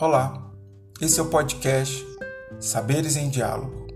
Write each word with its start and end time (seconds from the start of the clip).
Olá, 0.00 0.52
esse 1.00 1.18
é 1.18 1.22
o 1.24 1.26
podcast 1.26 2.06
Saberes 2.60 3.16
em 3.16 3.28
Diálogo. 3.28 3.88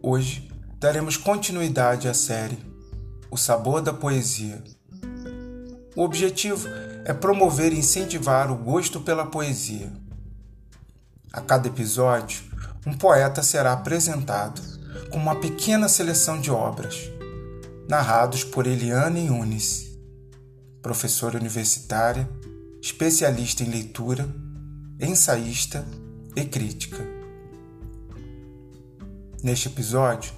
Hoje 0.00 0.48
daremos 0.78 1.16
continuidade 1.16 2.06
à 2.06 2.14
série 2.14 2.56
O 3.32 3.36
Sabor 3.36 3.82
da 3.82 3.92
Poesia. 3.92 4.62
O 5.96 6.04
objetivo 6.04 6.68
é 7.04 7.12
promover 7.12 7.72
e 7.72 7.80
incentivar 7.80 8.52
o 8.52 8.54
gosto 8.54 9.00
pela 9.00 9.26
poesia. 9.26 9.92
A 11.32 11.40
cada 11.40 11.66
episódio, 11.66 12.44
um 12.86 12.92
poeta 12.92 13.42
será 13.42 13.72
apresentado 13.72 14.62
com 15.10 15.18
uma 15.18 15.34
pequena 15.34 15.88
seleção 15.88 16.40
de 16.40 16.52
obras, 16.52 17.10
narrados 17.88 18.44
por 18.44 18.68
Eliane 18.68 19.26
Yunis, 19.26 19.98
professora 20.80 21.36
universitária, 21.36 22.30
especialista 22.88 23.62
em 23.62 23.68
leitura, 23.68 24.26
ensaísta 24.98 25.86
e 26.34 26.42
crítica. 26.42 27.06
Neste 29.42 29.68
episódio, 29.68 30.32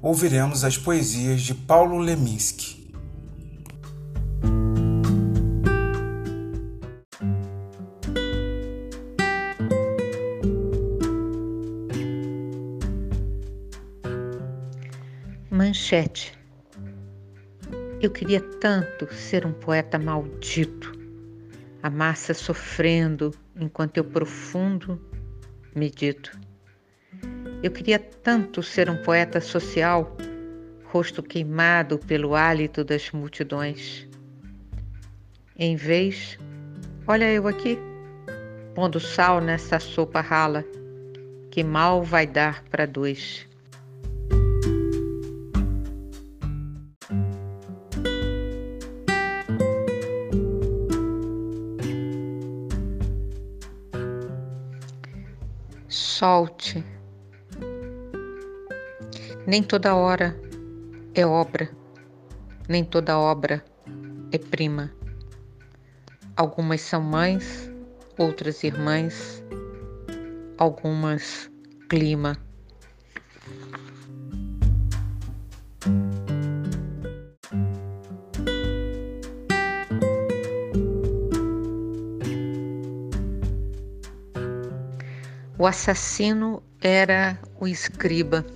ouviremos 0.00 0.64
as 0.64 0.78
poesias 0.78 1.42
de 1.42 1.54
Paulo 1.54 1.98
Leminski. 1.98 2.90
Manchete. 15.50 16.32
Eu 18.00 18.10
queria 18.10 18.40
tanto 18.40 19.12
ser 19.14 19.44
um 19.44 19.52
poeta 19.52 19.98
maldito, 19.98 20.89
a 21.82 21.88
massa 21.88 22.34
sofrendo 22.34 23.32
enquanto 23.56 23.96
eu 23.96 24.04
profundo 24.04 25.00
medito. 25.74 26.38
Eu 27.62 27.70
queria 27.70 27.98
tanto 27.98 28.62
ser 28.62 28.88
um 28.88 29.02
poeta 29.02 29.40
social, 29.40 30.16
rosto 30.84 31.22
queimado 31.22 31.98
pelo 31.98 32.34
hálito 32.34 32.84
das 32.84 33.10
multidões. 33.10 34.08
Em 35.56 35.76
vez, 35.76 36.38
olha 37.06 37.30
eu 37.30 37.46
aqui, 37.46 37.78
pondo 38.74 38.98
sal 38.98 39.40
nessa 39.40 39.78
sopa 39.78 40.20
rala, 40.20 40.64
que 41.50 41.62
mal 41.62 42.02
vai 42.02 42.26
dar 42.26 42.62
para 42.64 42.86
dois. 42.86 43.49
Solte. 56.20 56.84
Nem 59.46 59.62
toda 59.62 59.94
hora 59.94 60.38
é 61.14 61.24
obra, 61.24 61.70
nem 62.68 62.84
toda 62.84 63.18
obra 63.18 63.64
é 64.30 64.36
prima. 64.36 64.92
Algumas 66.36 66.82
são 66.82 67.00
mães, 67.00 67.70
outras 68.18 68.62
irmãs, 68.62 69.42
algumas 70.58 71.50
clima. 71.88 72.36
O 85.60 85.66
assassino 85.66 86.62
era 86.80 87.38
o 87.60 87.68
escriba. 87.68 88.46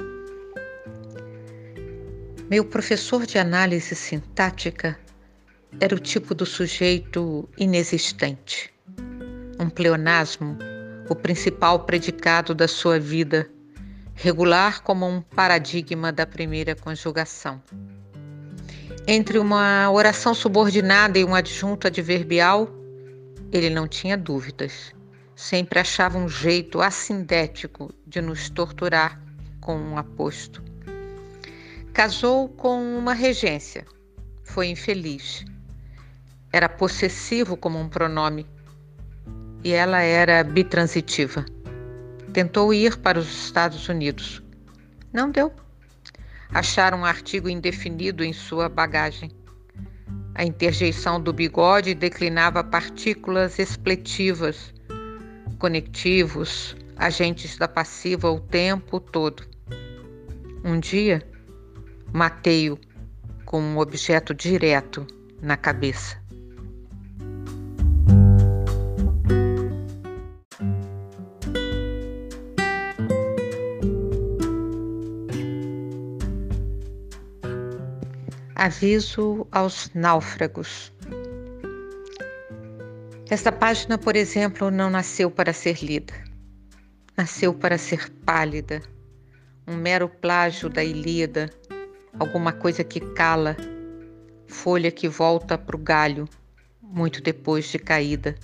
Meu 2.50 2.65
professor 2.65 3.26
de 3.26 3.37
análise 3.37 3.94
sintática 3.94 4.98
era 5.78 5.94
o 5.94 5.98
tipo 5.98 6.34
do 6.34 6.47
sujeito 6.47 7.47
inexistente. 7.59 8.72
Um 9.60 9.69
pleonasmo, 9.69 10.56
o 11.10 11.14
principal 11.14 11.81
predicado 11.81 12.54
da 12.54 12.66
sua 12.66 12.98
vida, 12.98 13.50
regular 14.14 14.82
como 14.82 15.06
um 15.06 15.20
paradigma 15.20 16.10
da 16.10 16.26
primeira 16.26 16.75
conjugação. 16.75 17.62
Entre 19.06 19.38
uma 19.38 19.91
oração 19.91 20.32
subordinada 20.32 21.19
e 21.19 21.25
um 21.25 21.34
adjunto 21.34 21.87
adverbial, 21.87 22.66
ele 23.53 23.69
não 23.69 23.87
tinha 23.87 24.16
dúvidas 24.16 24.94
sempre 25.37 25.81
achava 25.81 26.17
um 26.17 26.28
jeito 26.28 26.81
assindético 26.81 27.93
de 28.06 28.21
nos 28.21 28.49
torturar 28.50 29.21
com 29.61 29.77
um 29.77 29.99
aposto. 29.99 30.62
Casou 31.93 32.49
com 32.49 32.99
uma 32.99 33.15
regência. 33.15 33.84
Foi 34.44 34.67
infeliz. 34.67 35.44
Era 36.53 36.69
possessivo 36.69 37.56
como 37.56 37.78
um 37.78 37.89
pronome 37.89 38.47
e 39.65 39.73
ela 39.73 40.00
era 40.00 40.44
bitransitiva. 40.44 41.44
Tentou 42.33 42.75
ir 42.75 42.99
para 42.99 43.19
os 43.19 43.28
Estados 43.28 43.89
Unidos. 43.89 44.43
Não 45.12 45.31
deu. 45.31 45.53
Acharam 46.50 46.99
um 46.99 47.05
artigo 47.05 47.49
indefinido 47.49 48.23
em 48.23 48.33
sua 48.33 48.69
bagagem. 48.69 49.31
A 50.34 50.44
interjeição 50.44 51.21
do 51.21 51.33
bigode 51.33 51.94
declinava 51.94 52.62
partículas 52.62 53.59
expletivas 53.59 54.74
conectivos, 55.59 56.76
agentes 56.97 57.56
da 57.56 57.69
passiva 57.69 58.31
o 58.31 58.41
tempo 58.41 59.00
todo. 59.00 59.42
Um 60.65 60.78
dia, 60.81 61.22
matei-o 62.12 62.78
com 63.44 63.60
um 63.60 63.78
objeto 63.78 64.34
direto 64.34 65.06
na 65.41 65.56
cabeça. 65.56 66.22
Aviso 78.56 79.47
aos 79.53 79.91
náufragos. 79.94 80.91
Esta 83.34 83.50
página, 83.50 83.99
por 83.99 84.15
exemplo, 84.15 84.71
não 84.71 84.89
nasceu 84.89 85.28
para 85.28 85.53
ser 85.53 85.83
lida. 85.83 86.15
Nasceu 87.17 87.53
para 87.53 87.77
ser 87.77 88.09
pálida, 88.25 88.81
um 89.67 89.75
mero 89.75 90.09
plágio 90.09 90.69
da 90.69 90.84
Ilíada, 90.84 91.50
alguma 92.17 92.53
coisa 92.53 92.84
que 92.84 93.00
cala, 93.00 93.56
folha 94.47 94.89
que 94.93 95.09
volta 95.09 95.59
para 95.59 95.75
o 95.75 95.78
galho, 95.81 96.28
muito 96.81 97.21
depois 97.21 97.65
de 97.65 97.77
caída. 97.77 98.37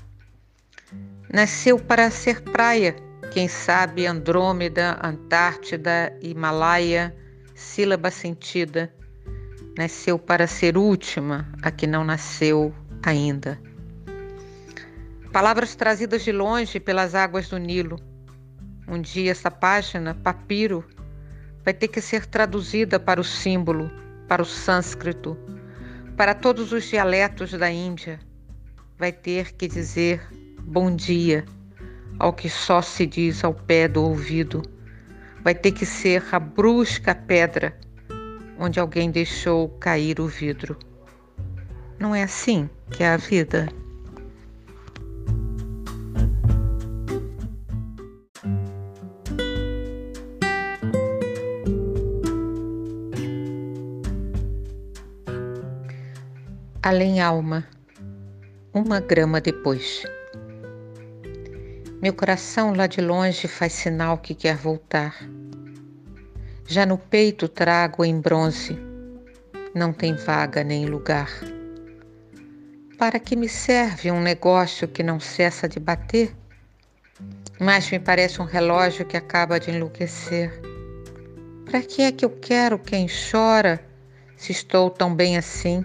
Nasceu 1.33 1.79
para 1.79 2.11
ser 2.11 2.43
praia, 2.43 2.97
quem 3.33 3.47
sabe 3.47 4.07
Andrômeda, 4.07 4.99
Antártida, 5.01 6.13
Himalaia, 6.21 7.17
sílaba 7.55 8.11
sentida. 8.11 8.93
Nasceu 9.79 10.19
para 10.19 10.49
ser 10.49 10.77
última, 10.77 11.49
a 11.63 11.71
que 11.71 11.87
não 11.87 12.03
nasceu 12.03 12.75
ainda. 13.05 13.70
Palavras 15.33 15.77
trazidas 15.77 16.25
de 16.25 16.33
longe 16.33 16.81
pelas 16.81 17.15
águas 17.15 17.49
do 17.49 17.57
Nilo. 17.57 18.01
Um 18.89 19.01
dia 19.01 19.31
essa 19.31 19.49
página, 19.49 20.13
papiro, 20.13 20.85
vai 21.65 21.73
ter 21.73 21.87
que 21.87 22.01
ser 22.01 22.27
traduzida 22.27 22.99
para 22.99 23.21
o 23.21 23.25
símbolo, 23.25 23.89
para 24.27 24.43
o 24.43 24.45
sânscrito, 24.45 25.39
para 26.17 26.35
todos 26.35 26.73
os 26.73 26.85
dialetos 26.85 27.53
da 27.53 27.71
Índia. 27.71 28.19
Vai 28.99 29.13
ter 29.13 29.53
que 29.53 29.69
dizer 29.69 30.21
bom 30.63 30.95
dia 30.97 31.45
ao 32.19 32.33
que 32.33 32.51
só 32.51 32.83
se 32.83 33.07
diz 33.07 33.45
ao 33.45 33.55
pé 33.55 33.87
do 33.87 34.03
ouvido. 34.03 34.63
Vai 35.45 35.55
ter 35.55 35.71
que 35.71 35.87
ser 35.87 36.25
a 36.33 36.41
brusca 36.41 37.15
pedra 37.15 37.79
onde 38.59 38.81
alguém 38.81 39.13
deixou 39.13 39.69
cair 39.79 40.21
o 40.21 40.27
vidro. 40.27 40.77
Não 42.01 42.15
é 42.15 42.25
assim 42.25 42.69
que 42.91 43.05
é 43.05 43.11
a 43.11 43.17
vida? 43.17 43.69
Além 56.83 57.21
alma, 57.21 57.67
uma 58.73 59.01
grama 59.01 59.41
depois. 59.41 60.03
Meu 62.03 62.13
coração 62.15 62.75
lá 62.75 62.87
de 62.87 63.01
longe 63.01 63.47
faz 63.47 63.73
sinal 63.73 64.19
que 64.19 64.35
quer 64.35 64.57
voltar. 64.57 65.17
Já 66.67 66.87
no 66.87 66.97
peito 66.97 67.49
trago 67.49 68.05
em 68.05 68.21
bronze, 68.21 68.79
não 69.75 69.93
tem 69.93 70.15
vaga 70.15 70.65
nem 70.65 70.87
lugar. 70.87 71.31
Para 72.99 73.19
que 73.19 73.37
me 73.37 73.49
serve 73.49 74.11
um 74.11 74.21
negócio 74.21 74.89
que 74.89 75.03
não 75.03 75.19
cessa 75.21 75.69
de 75.69 75.81
bater? 75.81 76.35
mas 77.61 77.91
me 77.91 77.99
parece 77.99 78.41
um 78.41 78.47
relógio 78.47 79.05
que 79.05 79.19
acaba 79.19 79.61
de 79.61 79.71
enlouquecer. 79.71 80.51
Para 81.67 81.83
que 81.83 82.01
é 82.01 82.11
que 82.11 82.25
eu 82.25 82.31
quero 82.31 82.79
quem 82.79 83.07
chora 83.07 83.85
se 84.35 84.51
estou 84.51 84.89
tão 84.89 85.15
bem 85.15 85.37
assim? 85.37 85.85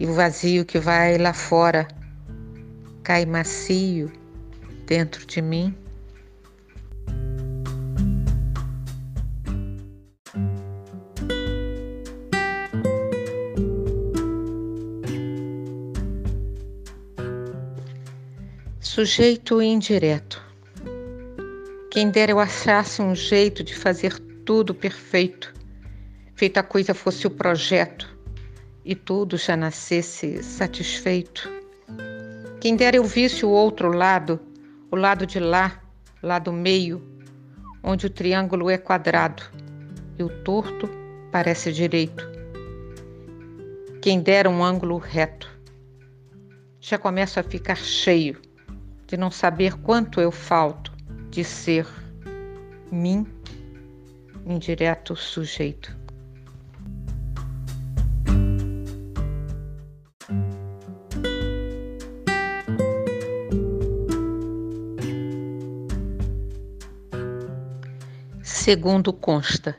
E 0.00 0.06
o 0.06 0.14
vazio 0.14 0.64
que 0.64 0.78
vai 0.78 1.18
lá 1.18 1.34
fora 1.34 1.86
cai 3.02 3.26
macio 3.26 4.10
dentro 4.86 5.26
de 5.26 5.42
mim. 5.42 5.76
Sujeito 18.80 19.60
indireto. 19.60 20.42
Quem 21.90 22.08
dera 22.08 22.32
eu 22.32 22.40
achasse 22.40 23.02
um 23.02 23.14
jeito 23.14 23.62
de 23.62 23.74
fazer 23.74 24.18
tudo 24.46 24.74
perfeito, 24.74 25.52
feita 26.34 26.60
a 26.60 26.62
coisa 26.62 26.94
fosse 26.94 27.26
o 27.26 27.30
projeto 27.30 28.19
e 28.84 28.94
tudo 28.94 29.36
já 29.36 29.56
nascesse 29.56 30.42
satisfeito. 30.42 31.48
Quem 32.60 32.76
dera 32.76 32.96
eu 32.96 33.04
visse 33.04 33.44
o 33.44 33.50
outro 33.50 33.92
lado, 33.92 34.40
o 34.90 34.96
lado 34.96 35.26
de 35.26 35.38
lá, 35.38 35.80
lado 36.22 36.52
meio, 36.52 37.02
onde 37.82 38.06
o 38.06 38.10
triângulo 38.10 38.68
é 38.68 38.76
quadrado 38.76 39.42
e 40.18 40.22
o 40.22 40.28
torto 40.42 40.88
parece 41.32 41.72
direito. 41.72 42.28
Quem 44.02 44.20
dera 44.20 44.48
um 44.48 44.64
ângulo 44.64 44.98
reto. 44.98 45.48
Já 46.80 46.98
começo 46.98 47.38
a 47.38 47.42
ficar 47.42 47.76
cheio 47.76 48.40
de 49.06 49.16
não 49.16 49.30
saber 49.30 49.76
quanto 49.78 50.20
eu 50.20 50.30
falto 50.30 50.92
de 51.30 51.44
ser 51.44 51.86
mim, 52.90 53.26
indireto 54.46 55.14
sujeito. 55.14 55.96
Segundo 68.70 69.12
consta, 69.12 69.76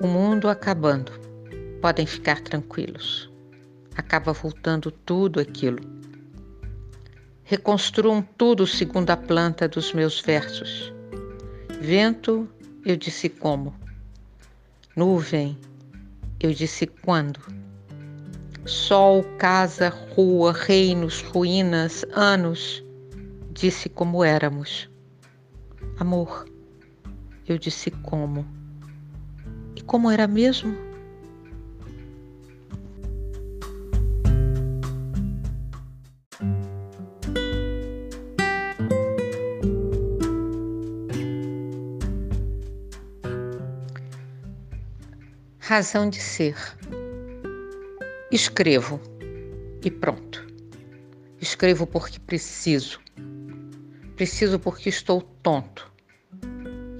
o 0.00 0.06
mundo 0.06 0.48
acabando, 0.48 1.12
podem 1.82 2.06
ficar 2.06 2.40
tranquilos. 2.40 3.30
Acaba 3.94 4.32
voltando 4.32 4.90
tudo 4.90 5.38
aquilo 5.38 5.92
reconstruam 7.44 8.22
tudo 8.22 8.66
segundo 8.66 9.10
a 9.10 9.16
planta 9.18 9.68
dos 9.68 9.92
meus 9.92 10.22
versos. 10.22 10.90
Vento, 11.78 12.48
eu 12.82 12.96
disse 12.96 13.28
como. 13.28 13.74
Nuvem, 14.96 15.58
eu 16.40 16.50
disse 16.54 16.86
quando. 16.86 17.40
Sol, 18.64 19.22
casa, 19.36 19.90
rua, 19.90 20.54
reinos, 20.54 21.20
ruínas, 21.20 22.06
anos, 22.14 22.82
disse 23.50 23.90
como 23.90 24.24
éramos. 24.24 24.88
Amor, 25.98 26.46
eu 27.46 27.58
disse 27.58 27.90
como. 27.90 28.46
E 29.76 29.82
como 29.82 30.10
era 30.10 30.26
mesmo? 30.26 30.92
razão 45.72 46.10
de 46.10 46.20
ser. 46.20 46.54
Escrevo 48.30 49.00
e 49.82 49.90
pronto. 49.90 50.46
Escrevo 51.40 51.86
porque 51.86 52.20
preciso. 52.20 53.00
Preciso 54.16 54.58
porque 54.58 54.90
estou 54.90 55.22
tonto. 55.42 55.91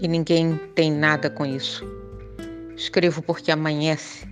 E 0.03 0.09
ninguém 0.09 0.57
tem 0.75 0.91
nada 0.91 1.31
com 1.31 1.47
isso. 1.47 1.87
Escrevo 2.77 3.23
porque 3.23 3.53
amanhece 3.53 4.27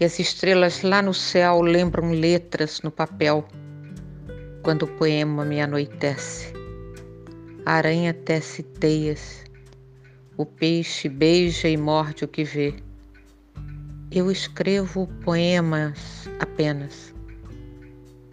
e 0.00 0.04
as 0.04 0.18
estrelas 0.18 0.82
lá 0.82 1.02
no 1.02 1.12
céu 1.12 1.60
lembram 1.60 2.12
letras 2.12 2.80
no 2.82 2.90
papel 2.90 3.46
quando 4.62 4.84
o 4.84 4.88
poema 4.88 5.44
me 5.44 5.60
anoitece. 5.60 6.50
A 7.64 7.74
aranha 7.74 8.14
tece 8.14 8.62
teias, 8.62 9.44
o 10.36 10.46
peixe 10.46 11.08
beija 11.08 11.68
e 11.68 11.76
morde 11.76 12.24
o 12.24 12.28
que 12.28 12.44
vê. 12.44 12.74
Eu 14.10 14.30
escrevo 14.30 15.06
poemas 15.22 16.26
apenas. 16.40 17.14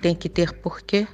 Tem 0.01 0.15
que 0.15 0.29
ter 0.29 0.53
porquê? 0.53 1.07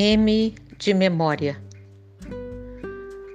M 0.00 0.54
de 0.78 0.94
memória. 0.94 1.60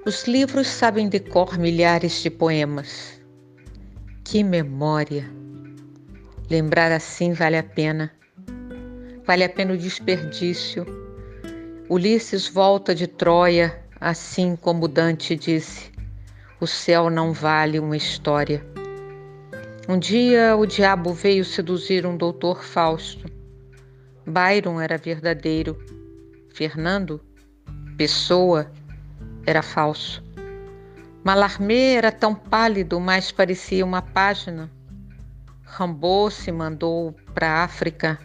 Os 0.06 0.26
livros 0.26 0.66
sabem 0.66 1.10
de 1.10 1.20
cor 1.20 1.58
milhares 1.58 2.22
de 2.22 2.30
poemas. 2.30 3.20
Que 4.24 4.42
memória! 4.42 5.30
Lembrar 6.48 6.90
assim 6.90 7.34
vale 7.34 7.58
a 7.58 7.62
pena. 7.62 8.10
Vale 9.26 9.44
a 9.44 9.48
pena 9.50 9.74
o 9.74 9.76
desperdício. 9.76 10.86
Ulisses 11.90 12.48
volta 12.48 12.94
de 12.94 13.08
Troia, 13.08 13.78
assim 14.00 14.56
como 14.56 14.88
Dante 14.88 15.36
disse: 15.36 15.92
o 16.62 16.66
céu 16.66 17.10
não 17.10 17.34
vale 17.34 17.78
uma 17.78 17.94
história. 17.94 18.64
Um 19.86 19.98
dia 19.98 20.56
o 20.56 20.64
diabo 20.64 21.12
veio 21.12 21.44
seduzir 21.44 22.06
um 22.06 22.16
doutor 22.16 22.64
Fausto. 22.64 23.30
Byron 24.26 24.80
era 24.80 24.96
verdadeiro. 24.96 25.76
Fernando, 26.54 27.20
pessoa, 27.96 28.70
era 29.44 29.60
falso. 29.60 30.22
Mallarmé 31.24 31.94
era 31.94 32.12
tão 32.12 32.32
pálido, 32.32 33.00
mas 33.00 33.32
parecia 33.32 33.84
uma 33.84 34.00
página. 34.00 34.70
Rambo 35.64 36.30
se 36.30 36.52
mandou 36.52 37.12
para 37.34 37.48
a 37.48 37.64
África, 37.64 38.20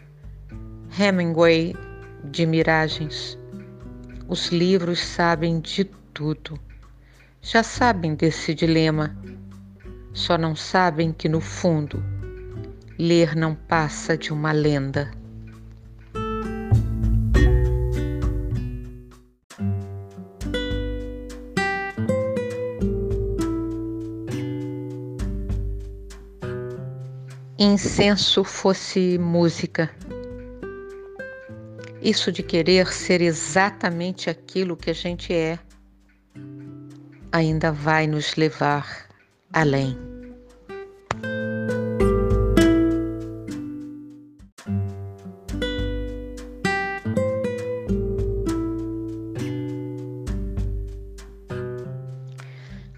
Hemingway 0.95 1.75
de 2.23 2.45
miragens. 2.45 3.35
Os 4.27 4.49
livros 4.49 4.99
sabem 4.99 5.59
de 5.59 5.85
tudo. 6.13 6.59
Já 7.41 7.63
sabem 7.63 8.13
desse 8.13 8.53
dilema. 8.53 9.17
Só 10.13 10.37
não 10.37 10.55
sabem 10.55 11.11
que, 11.11 11.27
no 11.27 11.41
fundo, 11.41 11.99
ler 12.95 13.35
não 13.35 13.55
passa 13.55 14.15
de 14.15 14.31
uma 14.31 14.51
lenda. 14.51 15.09
Incenso 27.59 28.43
fosse 28.45 29.17
música. 29.17 29.91
Isso 32.01 32.31
de 32.31 32.41
querer 32.41 32.87
ser 32.87 33.21
exatamente 33.21 34.29
aquilo 34.29 34.77
que 34.77 34.89
a 34.89 34.93
gente 34.93 35.33
é 35.33 35.59
ainda 37.33 37.69
vai 37.71 38.07
nos 38.07 38.35
levar 38.35 39.09
além. 39.51 39.97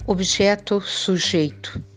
Objeto 0.06 0.80
sujeito. 0.82 1.91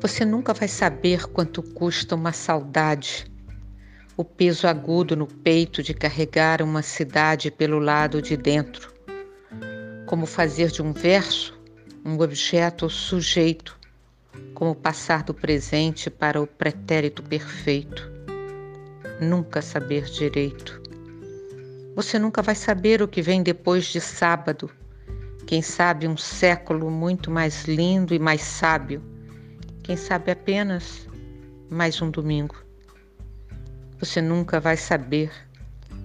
Você 0.00 0.24
nunca 0.24 0.54
vai 0.54 0.66
saber 0.66 1.26
quanto 1.26 1.62
custa 1.62 2.14
uma 2.14 2.32
saudade, 2.32 3.30
o 4.16 4.24
peso 4.24 4.66
agudo 4.66 5.14
no 5.14 5.26
peito 5.26 5.82
de 5.82 5.92
carregar 5.92 6.62
uma 6.62 6.80
cidade 6.80 7.50
pelo 7.50 7.78
lado 7.78 8.22
de 8.22 8.34
dentro. 8.34 8.92
Como 10.06 10.24
fazer 10.24 10.70
de 10.70 10.80
um 10.80 10.92
verso 10.92 11.60
um 12.02 12.18
objeto 12.18 12.88
sujeito, 12.88 13.78
como 14.54 14.74
passar 14.74 15.22
do 15.22 15.34
presente 15.34 16.08
para 16.08 16.40
o 16.40 16.46
pretérito 16.46 17.22
perfeito. 17.22 18.10
Nunca 19.20 19.60
saber 19.60 20.04
direito. 20.04 20.80
Você 21.94 22.18
nunca 22.18 22.40
vai 22.40 22.54
saber 22.54 23.02
o 23.02 23.08
que 23.08 23.20
vem 23.20 23.42
depois 23.42 23.84
de 23.84 24.00
sábado, 24.00 24.70
Quem 25.46 25.60
sabe 25.60 26.06
um 26.06 26.16
século 26.16 26.90
muito 26.90 27.30
mais 27.30 27.64
lindo 27.64 28.14
e 28.14 28.18
mais 28.18 28.40
sábio. 28.40 29.02
Quem 29.90 29.96
sabe 29.96 30.30
apenas 30.30 31.04
mais 31.68 32.00
um 32.00 32.12
domingo. 32.12 32.54
Você 33.98 34.22
nunca 34.22 34.60
vai 34.60 34.76
saber. 34.76 35.32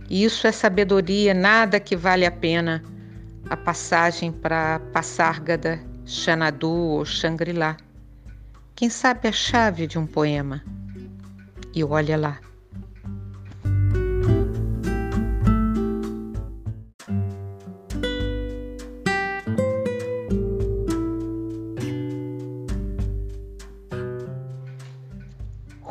Isso 0.09 0.47
é 0.47 0.51
sabedoria, 0.51 1.35
nada 1.35 1.79
que 1.79 1.95
vale 1.95 2.25
a 2.25 2.31
pena 2.31 2.83
a 3.47 3.55
passagem 3.55 4.31
para 4.31 4.79
Passárgada, 4.91 5.79
Xanadu 6.03 6.67
ou 6.67 7.05
Xangri-Lá. 7.05 7.77
Quem 8.73 8.89
sabe 8.89 9.27
a 9.27 9.31
chave 9.31 9.85
de 9.85 9.99
um 9.99 10.07
poema? 10.07 10.63
E 11.71 11.83
olha 11.83 12.17
lá. 12.17 12.39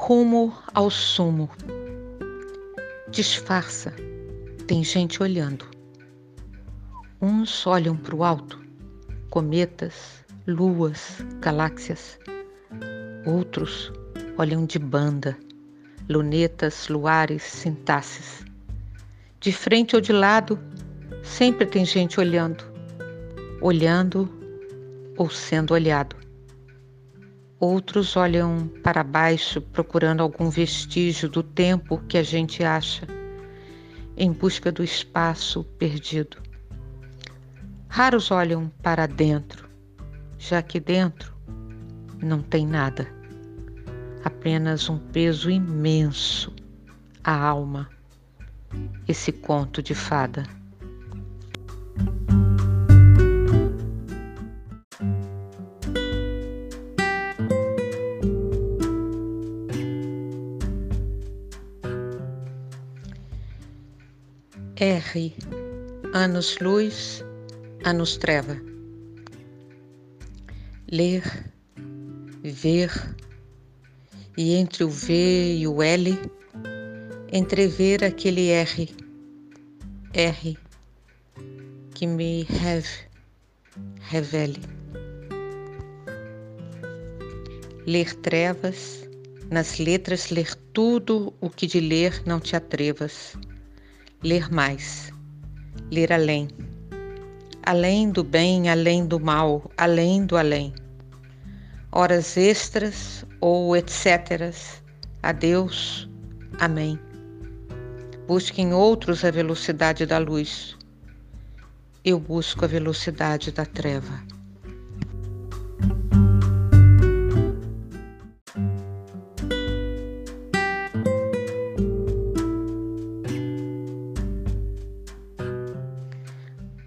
Rumo 0.06 0.52
ao 0.74 0.90
sumo. 0.90 1.48
Disfarça, 3.08 3.90
tem 4.66 4.84
gente 4.84 5.22
olhando. 5.22 5.64
Uns 7.22 7.66
olham 7.66 7.96
para 7.96 8.14
o 8.14 8.22
alto, 8.22 8.60
cometas, 9.30 10.22
luas, 10.46 11.24
galáxias. 11.40 12.18
Outros 13.24 13.90
olham 14.36 14.66
de 14.66 14.78
banda, 14.78 15.38
lunetas, 16.06 16.86
luares, 16.88 17.42
sintaxes. 17.42 18.44
De 19.40 19.52
frente 19.52 19.96
ou 19.96 20.02
de 20.02 20.12
lado, 20.12 20.60
sempre 21.22 21.64
tem 21.64 21.86
gente 21.86 22.20
olhando, 22.20 22.62
olhando 23.62 24.28
ou 25.16 25.30
sendo 25.30 25.72
olhado. 25.72 26.23
Outros 27.60 28.16
olham 28.16 28.68
para 28.82 29.02
baixo 29.02 29.60
procurando 29.60 30.22
algum 30.22 30.50
vestígio 30.50 31.28
do 31.28 31.42
tempo 31.42 31.98
que 32.08 32.18
a 32.18 32.22
gente 32.22 32.64
acha, 32.64 33.06
em 34.16 34.32
busca 34.32 34.70
do 34.72 34.82
espaço 34.82 35.64
perdido. 35.78 36.36
Raros 37.88 38.30
olham 38.30 38.70
para 38.82 39.06
dentro, 39.06 39.68
já 40.38 40.60
que 40.62 40.80
dentro 40.80 41.32
não 42.20 42.42
tem 42.42 42.66
nada, 42.66 43.06
apenas 44.24 44.88
um 44.88 44.98
peso 44.98 45.50
imenso, 45.50 46.52
a 47.22 47.36
alma, 47.36 47.88
esse 49.06 49.30
conto 49.30 49.82
de 49.82 49.94
fada. 49.94 50.44
R. 65.14 65.32
Anos-luz 66.12 67.24
anos 67.84 68.16
treva. 68.16 68.60
Ler, 70.90 71.22
ver, 72.42 72.90
e 74.36 74.56
entre 74.56 74.82
o 74.82 74.88
V 74.88 75.56
e 75.56 75.68
o 75.68 75.80
L, 75.80 76.18
entrever 77.32 78.02
aquele 78.02 78.48
R, 78.48 78.90
R, 80.12 80.58
que 81.94 82.06
me 82.08 82.44
have, 82.60 82.88
revele. 84.00 84.60
Ler 87.86 88.12
trevas, 88.16 89.08
nas 89.48 89.78
letras 89.78 90.30
ler 90.30 90.52
tudo 90.72 91.32
o 91.40 91.48
que 91.48 91.68
de 91.68 91.78
ler 91.78 92.20
não 92.26 92.40
te 92.40 92.56
atrevas. 92.56 93.36
Ler 94.24 94.50
mais, 94.50 95.12
ler 95.92 96.12
além 96.12 96.48
além 97.64 98.10
do 98.10 98.22
bem, 98.22 98.68
além 98.68 99.06
do 99.06 99.18
mal, 99.18 99.70
além 99.76 100.26
do 100.26 100.36
além. 100.36 100.74
Horas 101.90 102.36
extras 102.36 103.24
ou 103.40 103.76
etc. 103.76 104.52
Adeus, 105.22 106.08
amém. 106.60 106.98
Busquem 108.26 108.74
outros 108.74 109.24
a 109.24 109.30
velocidade 109.30 110.04
da 110.04 110.18
luz. 110.18 110.76
Eu 112.04 112.20
busco 112.20 112.64
a 112.64 112.68
velocidade 112.68 113.50
da 113.50 113.64
treva. 113.64 114.22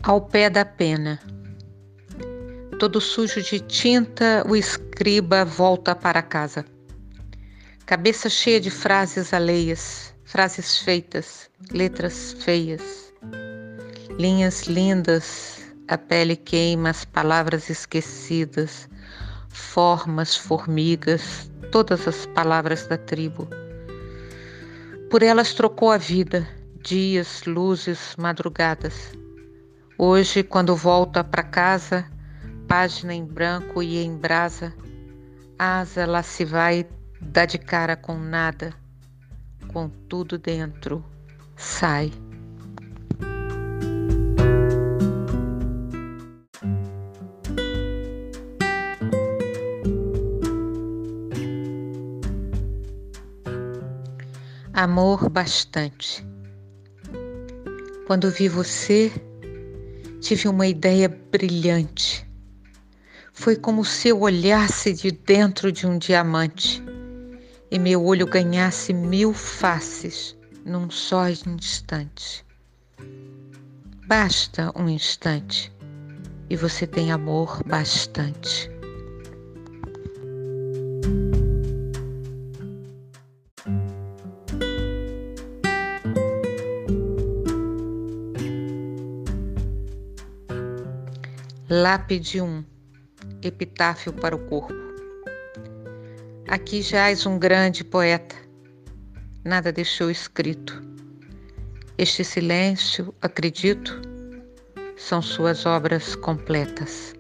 Ao 0.08 0.22
pé 0.22 0.50
da 0.50 0.64
pena. 0.64 1.20
Todo 2.80 3.02
sujo 3.02 3.42
de 3.42 3.60
tinta, 3.60 4.42
o 4.48 4.56
escriba 4.56 5.44
volta 5.44 5.94
para 5.94 6.22
casa. 6.22 6.64
Cabeça 7.86 8.30
cheia 8.30 8.62
de 8.62 8.72
frases 8.72 9.34
alheias, 9.34 10.14
frases 10.24 10.78
feitas, 10.78 11.50
letras 11.74 12.32
feias. 12.40 13.14
Linhas 14.18 14.64
lindas, 14.64 15.60
a 15.90 15.98
pele 15.98 16.38
queima, 16.38 16.92
as 16.92 17.04
palavras 17.04 17.70
esquecidas, 17.70 18.88
formas, 19.50 20.38
formigas, 20.38 21.52
todas 21.70 22.08
as 22.08 22.26
palavras 22.28 22.88
da 22.88 22.98
tribo. 22.98 23.46
Por 25.10 25.22
elas 25.22 25.54
trocou 25.54 25.92
a 25.92 25.98
vida, 25.98 26.48
dias, 26.82 27.44
luzes, 27.44 28.16
madrugadas. 28.18 29.12
Hoje, 30.00 30.44
quando 30.44 30.76
volta 30.76 31.24
para 31.24 31.42
casa, 31.42 32.06
página 32.68 33.16
em 33.16 33.26
branco 33.26 33.82
e 33.82 33.98
em 33.98 34.16
brasa, 34.16 34.72
asa 35.58 36.06
lá 36.06 36.22
se 36.22 36.46
vai, 36.46 36.86
dá 37.20 37.48
de 37.48 37.58
cara 37.58 37.96
com 37.96 38.16
nada, 38.16 38.76
com 39.74 39.90
tudo 39.90 40.38
dentro, 40.38 41.04
sai. 41.56 42.12
Amor 54.72 55.28
bastante. 55.28 56.24
Quando 58.06 58.30
vi 58.30 58.48
você, 58.48 59.12
tive 60.22 60.48
uma 60.48 60.68
ideia 60.68 61.08
brilhante. 61.10 62.28
Foi 63.34 63.56
como 63.56 63.86
se 63.86 64.10
eu 64.10 64.22
olhasse 64.22 64.94
de 64.94 65.12
dentro 65.12 65.72
de 65.72 65.86
um 65.86 65.98
diamante 65.98 66.84
e 67.70 67.78
meu 67.78 68.04
olho 68.04 68.26
ganhasse 68.26 68.94
mil 68.94 69.34
faces 69.34 70.36
num 70.66 70.90
só 70.90 71.30
instante. 71.30 72.46
Basta 74.08 74.72
um 74.76 74.90
instante 74.90 75.72
e 76.50 76.56
você 76.56 76.88
tem 76.88 77.12
amor 77.12 77.62
bastante. 77.66 78.72
Lápide 91.70 92.40
1 92.40 92.64
Epitáfio 93.42 94.14
para 94.14 94.34
o 94.34 94.40
corpo. 94.48 94.74
Aqui 96.48 96.82
jaz 96.82 97.26
um 97.26 97.38
grande 97.38 97.84
poeta, 97.84 98.38
nada 99.44 99.70
deixou 99.70 100.10
escrito. 100.10 100.82
Este 101.98 102.24
silêncio, 102.24 103.14
acredito, 103.22 104.00
são 104.96 105.22
suas 105.22 105.66
obras 105.66 106.16
completas. 106.16 107.14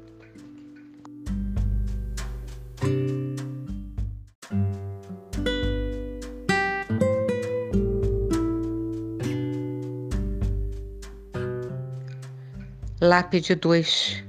Lápide 13.02 13.54
2 13.54 14.27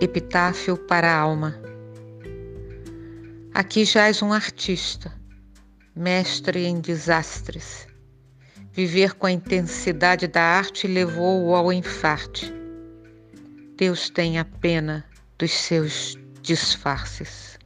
Epitáfio 0.00 0.78
para 0.78 1.12
a 1.12 1.14
alma. 1.14 1.60
Aqui 3.52 3.84
jaz 3.84 4.22
um 4.22 4.32
artista, 4.32 5.12
mestre 5.94 6.64
em 6.64 6.80
desastres. 6.80 7.86
Viver 8.72 9.12
com 9.12 9.26
a 9.26 9.30
intensidade 9.30 10.26
da 10.26 10.40
arte 10.40 10.86
levou-o 10.86 11.54
ao 11.54 11.70
infarte. 11.70 12.50
Deus 13.76 14.08
tenha 14.08 14.42
pena 14.42 15.04
dos 15.38 15.52
seus 15.52 16.16
disfarces. 16.40 17.58